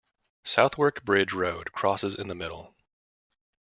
[0.43, 2.73] Southwark Bridge Road crosses in the middle.